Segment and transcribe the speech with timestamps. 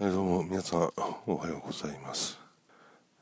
[0.00, 0.92] えー、どうも皆さん
[1.26, 2.38] おはようございます、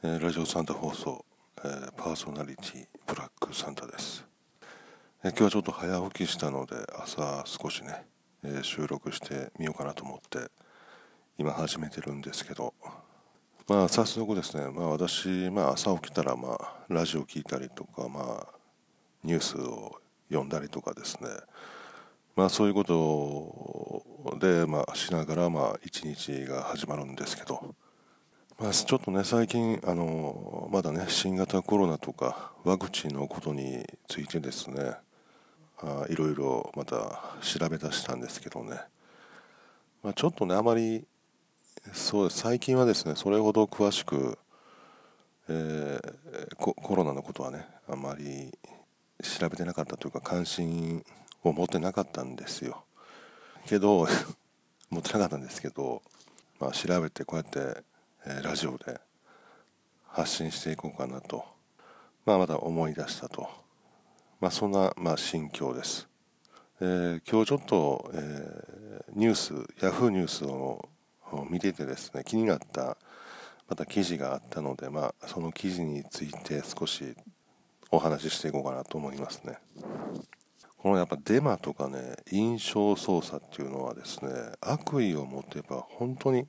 [0.03, 1.25] えー、ラジオサンタ放送、
[1.65, 4.23] えー、パーソナリティブラックサンタです、
[5.25, 8.05] え今日はちょっと早起きしたので朝少しね、
[8.45, 10.51] え収録してみようかなと思って
[11.39, 12.75] 今始めてるんですけど。
[13.69, 18.55] まあ早速ですねまあ私、まあ、朝起きたらまあラジオ聞いたりとかまあ
[19.25, 19.99] ニュースを
[20.29, 21.31] 読んだりとかですね。
[22.37, 27.75] まあそういうことをで、まあ、しながら、まあ、一日が始まるんですけど、
[28.59, 34.95] まあ、ちょっとね、最近、あの、まだね、新型コロナとか、ワクチンのことについてですね、
[35.79, 38.81] あいろいろまた調べ出したんですけどね、
[40.03, 41.07] まあ、ちょっとね、あまり、
[41.93, 44.39] そう最近はですね、それほど詳しく、
[45.49, 48.59] えー、コロナのことはね、あまり
[49.23, 51.05] 調べてなかったというか、関心
[51.43, 52.86] を持ってなかったんですよ。
[53.67, 54.07] けど
[54.91, 56.03] 持ってなかったんですけど、
[56.61, 57.83] まあ、調べてこうやって、
[58.25, 59.01] えー、ラジオで
[60.07, 61.45] 発信していこうかなと、
[62.25, 63.49] まあ、また思い出したと、
[64.41, 66.09] まあ、そんな、まあ、心境です、
[66.81, 70.89] えー、今日ちょっと、えー、ニュースヤフーニュースを
[71.51, 72.97] 見ててですね気になった
[73.69, 77.17] また記事があったので、まあ、その記事について少し
[77.91, 79.59] お話ししていこうかなと思いますね。
[80.87, 86.47] このやっぱデマとかね印象操作っていうのはですね悪意を持てば本当に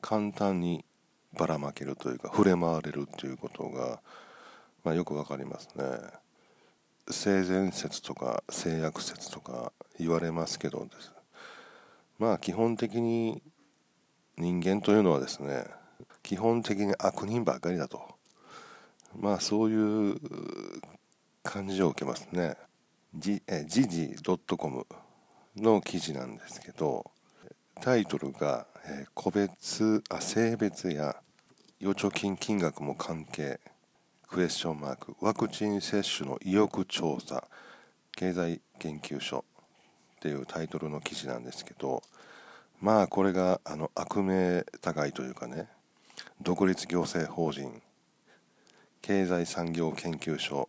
[0.00, 0.84] 簡単に
[1.32, 4.00] ばらまけるというか触れ回れるっていうことが、
[4.82, 5.84] まあ、よくわかりますね。
[7.08, 11.12] 性善説とか性悪説とか言われますけどです。
[12.18, 13.40] まあ基本的に
[14.38, 15.66] 人間というのはですね
[16.24, 18.02] 基本的に悪人ばかりだと。
[19.16, 20.16] まあそういう
[21.44, 22.56] 感じを受けますね。
[23.14, 24.16] じえ時事
[24.56, 24.86] .com
[25.56, 27.10] の記事なんですけど
[27.82, 31.16] タイトルが、え個別あ性別や
[31.80, 33.60] 預貯金金額も関係
[34.28, 37.46] クエスチョンマークワクチン接種の意欲調査
[38.16, 39.44] 経済研究所
[40.16, 42.02] っていうタイトルの記事なんですけど
[42.80, 45.68] まあこれがあの悪名高いというかね
[46.40, 47.82] 独立行政法人
[49.02, 50.68] 経済産業研究所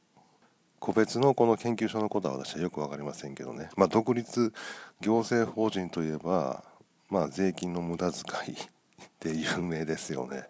[0.83, 4.51] 個別のこの研究所のことは私はよく分かりませんけどね、まあ、独立
[4.99, 6.61] 行政法人といえば、
[7.09, 8.21] まあ、税金の無駄遣
[8.53, 8.57] い
[9.23, 10.43] で有名ですよね、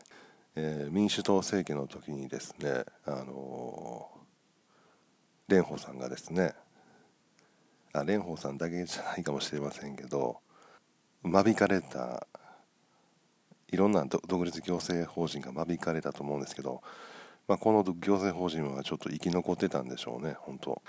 [0.55, 6.55] えー、民主党政権の時にですね、あのー、蓮舫さんがですね
[7.93, 10.37] あ蓮舫さんだけじゃないかもしれませんけど
[11.21, 12.25] 間引かれた
[13.71, 16.81] いろんな独立行政法人が間引かれたと思うんですけど
[17.47, 20.81] まあ、この行政法人はちょっと生き残ってたんでしょうね、本当。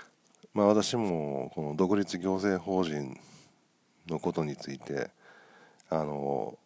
[0.53, 3.19] まあ、私もこの独立行政法人
[4.07, 5.09] のことについて
[5.89, 6.57] あの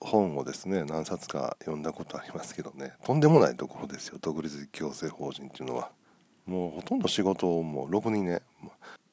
[0.00, 5.90] 本をですね何冊か読んだことありますけどねとんでもないところですよ独立行政法人っていうのは。
[6.46, 8.40] もうほとんど仕事をもうろくにね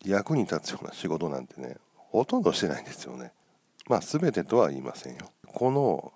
[0.05, 3.33] 役に立つような仕事なんてねほとんどしてないんですよね。
[3.89, 5.29] まあ全てとは言いませんよ。
[5.45, 6.13] この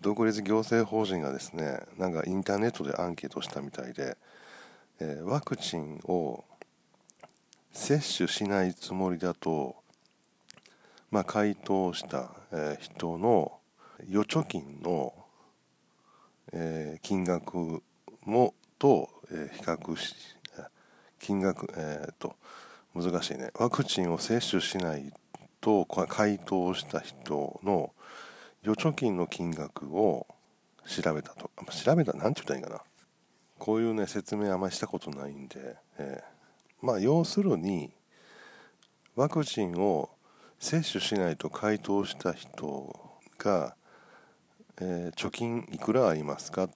[0.00, 4.16] 独立行政法人がですねなんかインターネットでアンケートしたみたいで、
[5.00, 6.44] えー、ワクチンを
[7.72, 9.76] 接種しないつもりだと、
[11.10, 13.52] まあ、回答した、えー、人の
[14.08, 15.12] 預貯金の、
[16.52, 17.82] えー、金額
[18.24, 20.14] もと、えー、比較し
[21.18, 22.36] 金額えっ、と
[22.94, 23.50] 難しいね。
[23.54, 25.12] ワクチンを接種しない
[25.60, 27.92] と回答した人の
[28.62, 30.26] 預貯金の金額を
[30.86, 32.82] 調べたと調べた何て言ったらいいかな。
[33.58, 37.90] こういうね説明あんまりしたことないんで、えー、まあ要するに
[39.16, 40.10] ワクチンを
[40.60, 42.94] 接種しないと回答した人
[43.38, 43.74] が、
[44.80, 46.70] えー、貯金いくらありますかっ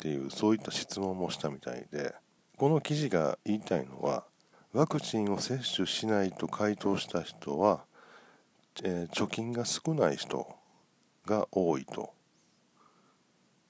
[0.00, 2.14] ていうそういった質問もしたみたいで
[2.56, 4.24] この記事が言いたいのは
[4.72, 7.84] ワクチンを接種しないと回答した人は、
[8.82, 10.46] えー、貯金が少ない人
[11.26, 12.12] が多いと。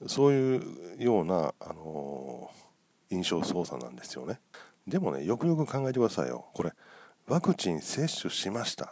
[0.07, 2.51] そういうような、あの、
[3.09, 4.39] 印象操作なんですよね。
[4.87, 6.45] でもねよくよく考えてくださいよ。
[6.53, 6.73] これ
[7.27, 8.85] ワクチン接種しました。
[8.85, 8.89] っ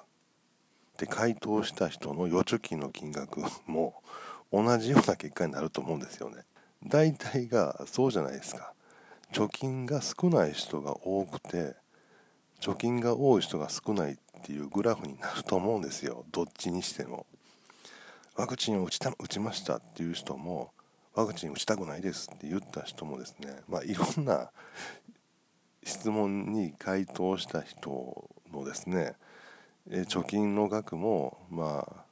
[0.97, 4.01] て回答した人の預貯金の金額も
[4.51, 6.43] 同じような結果になると思うんですよね。
[6.85, 8.73] 大体がそうじゃないですか。
[9.33, 11.75] 貯金が少ない人が多くて
[12.59, 16.25] 貯金が多い人が少ないっていうグラフになると思うんですよ。
[16.31, 17.25] どっちにしても。
[18.41, 20.71] ワクチンを打ちた打ちましたっていう人も
[21.13, 24.49] ワクチン打ちたくないですって言った人もですね、まあ、いろんな
[25.83, 29.13] 質問に回答した人のですね、
[29.91, 32.03] え貯金の額もまあ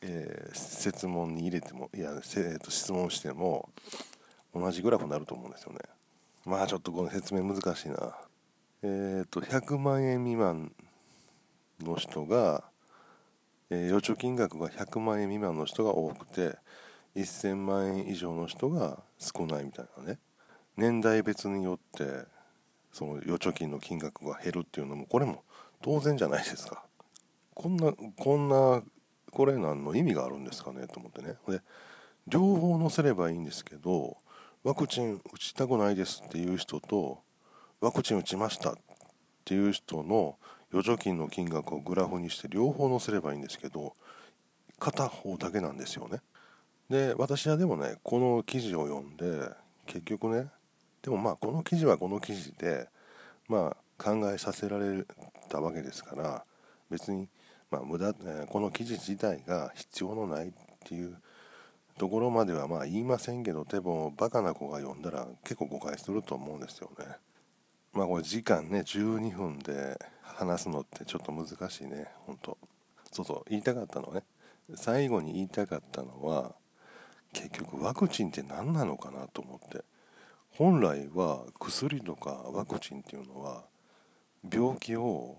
[0.00, 3.68] えー、説問に入れてもいや、えー、と質問しても
[4.52, 5.78] 同じグラフになると思うんですよね。
[6.44, 8.16] まあちょっとこの説明難しいな。
[8.82, 10.72] えっ、ー、と100万円未満
[11.80, 12.64] の人が、
[13.70, 16.56] えー、預貯金額が100万円未満の人が多くて
[17.16, 20.18] 1000万円以上の人が少ないみたいなね。
[20.76, 22.26] 年代別によって
[22.92, 25.42] その預貯金の金額が減るっていうのもこれも
[25.82, 26.84] 当然じゃないですか。
[27.54, 28.82] こんなこんな
[29.32, 31.36] これ何の意味があるんですかねと思ってね。
[31.48, 31.60] で
[32.26, 34.16] 両方載せればいいんですけど
[34.62, 37.20] ワクチン打ちたくないですっていう人と
[37.80, 38.74] ワクチン打ちましたっ
[39.44, 40.36] ていう人の
[40.72, 43.94] 預貯金の金額をグラフにして両方載せればいいんですけど
[44.78, 46.20] 片方だけなんですよね。
[46.90, 49.50] で私はでもねこの記事を読んで
[49.86, 50.48] 結局ね
[51.02, 52.88] でもまあこの記事はこの記事で
[53.48, 55.04] まあ考えさせられ
[55.48, 56.44] たわけですから
[56.90, 57.28] 別に
[57.70, 58.14] まあ無駄
[58.48, 60.52] この記事自体が必要のないっ
[60.84, 61.16] ていう
[61.98, 67.06] ところまではまあ言いませんけどでもバカな子が読んだら結構誤解すると思うんですよね。
[67.92, 69.98] まあこれ時間ね12分で
[70.34, 72.08] 話すのってちょっと難しいね。
[72.26, 72.58] 本当。
[73.12, 74.22] そうそう言いたかったのね。
[74.74, 76.54] 最後に言いたかったのは
[77.32, 79.84] 結局ワクチンって何なのかなと思って。
[80.50, 83.64] 本来は薬とかワクチンっていうのは
[84.50, 85.36] 病気を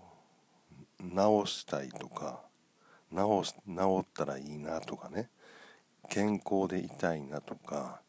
[1.00, 2.40] 治したいとか
[3.10, 5.28] 治治ったらいいなとかね。
[6.08, 8.00] 健康でいたいなとか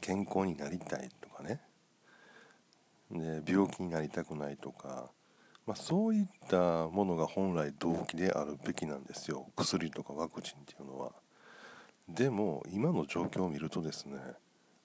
[0.00, 1.60] 健康になりたいとかね。
[3.10, 5.10] で病気になりたくないとか、
[5.66, 9.46] まあ、そういったものが本来動機であるべきなんですよ。
[9.56, 11.12] 薬とかワクチンっていうのは。
[12.08, 14.16] でも今の状況を見るとですね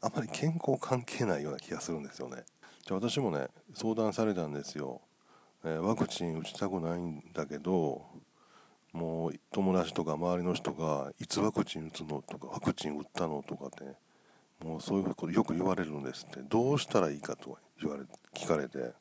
[0.01, 2.43] あまり健康関係ないような気がするんですよね。
[2.83, 5.01] じゃあ私もね相談されたんですよ、
[5.63, 8.01] えー、ワクチン打ちたくないんだけど
[8.91, 13.83] もう友達とか周りの人がいつワクチン打つのとかワクチン打ったのとかって
[14.65, 16.39] もうそういうことよく言われるんですって。
[16.41, 18.03] どうしたらいいかと言われ
[18.33, 18.99] 聞かれて。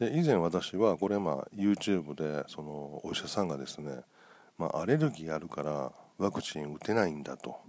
[0.00, 4.00] で以前私はこれまあ YouTube でそのお医者さんがですね、
[4.56, 7.60] まあ、アレルギーあるからワクチン打てないんだと。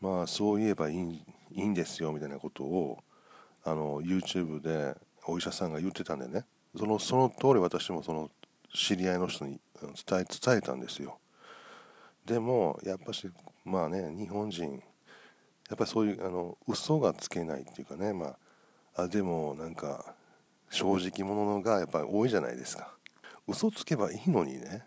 [0.00, 1.22] まあそう言えばいい
[1.52, 2.98] いいんですよみたいなことを
[3.64, 6.44] あの YouTube でお医者さんが言ってたんでね。
[6.76, 8.28] そのその通り私もその
[8.74, 11.16] 知り合いの人に伝え伝えたんですよ。
[12.24, 13.30] でもやっぱし
[13.64, 18.36] まあね日本人やっぱりそういうあの嘘がつけないっていうかねま
[18.96, 20.15] ああでもなんか
[20.70, 22.92] 正直者がやっぱり多いじゃないですか。
[23.46, 24.84] 嘘つけばいいのにね。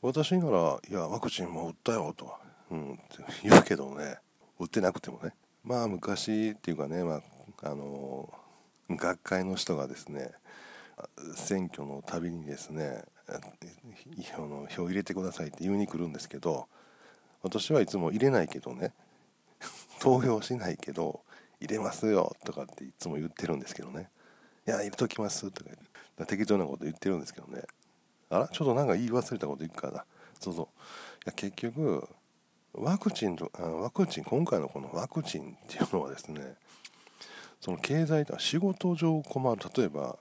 [0.00, 2.34] 私なら「いやワクチンも打ったよ」と、
[2.70, 2.98] うん、
[3.42, 4.18] 言うけどね。
[4.58, 5.32] 打ってなくてもね。
[5.64, 7.22] まあ昔っていうかね、ま
[7.62, 8.32] あ、あの
[8.90, 10.32] 学会の人がですね
[11.34, 13.04] 選挙のたびにですね
[14.70, 16.66] 票入れてくださいって言いに来るんですけど
[17.42, 18.92] 私はいつも入れないけどね。
[20.00, 21.20] 投票しないけど
[21.60, 24.08] 入れますよとかっていつも言ってるんですけどね。
[24.66, 25.70] いや入れときますとか
[26.26, 27.62] 適当なこと言ってるんですけどね
[28.30, 28.48] あら？
[28.48, 30.04] ちょっとなんか言い忘れたこと言うかな。
[30.38, 30.64] そうそう。
[30.64, 30.68] い
[31.26, 32.08] や結局
[32.74, 36.54] ワクチンとあワクチン今回のこのワクチンっていうのはですね
[37.60, 39.60] その経済的仕事上困る。
[39.76, 40.16] 例えば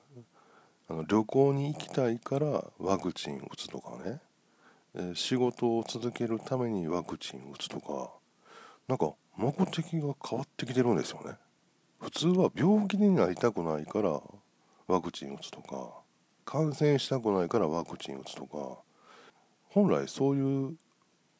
[0.90, 4.20] あの旅行に行きたいからワクチン打つとかね、
[4.96, 8.12] えー、仕事を続けるためにワクチン打つとか。
[8.88, 11.36] なんか目的が変わってきてるんですよね。
[12.02, 14.20] 普通は病気になりたくないから
[14.88, 15.92] ワクチン打つとか
[16.46, 18.80] 感染したくないからワクチン打つとか
[19.70, 20.76] 本来そういう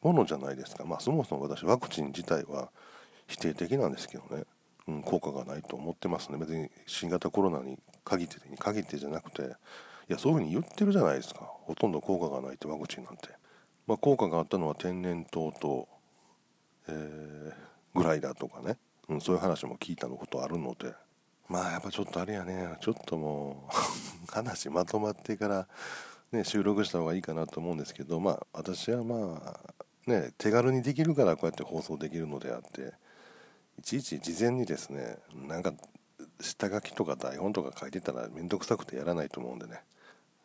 [0.02, 0.84] ものじゃないですか。
[0.84, 2.70] まあそもそも私ワクチン自体は
[3.26, 4.44] 否定的なんですけどね、
[4.88, 6.38] うん、効果がないと思ってますね。
[6.38, 9.42] 別に新型コロナに限ってに限ってじゃなくて。
[10.08, 11.40] いやそういうふうに言ってるじゃないですか。
[11.40, 13.28] ほとんど効果がないってワクチンなんて。
[13.86, 15.88] まあ効果があったのは天然痘と、
[16.88, 17.52] えー、
[17.94, 18.76] ぐらいだとかね、
[19.08, 20.94] うん、そういう話も聞いたのことあるので。
[21.48, 22.76] まあやっぱちょっとあれやね。
[22.80, 23.72] ちょっともう
[24.32, 25.68] 話まとまってから
[26.30, 32.94] ね収録した方がいいかなと思うんですけどまあ私はまあね手軽にできるからこうやって放送できるのであって
[33.78, 35.74] いちいち事前にですねなんか
[36.40, 39.82] 下書きとか台本とか書いてたら面倒くさくてやらないと思うんでね。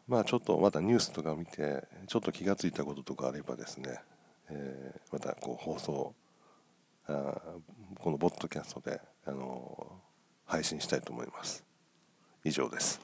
[0.07, 3.99] まあちょっとまたニュースとか見てちょっと気が付いたこととかあればですね、
[4.49, 6.13] えー、またこう放送
[7.07, 7.41] あ
[7.99, 10.01] このボッドキャストであの
[10.45, 11.63] 配信したいと思います。
[12.43, 13.01] 以上です。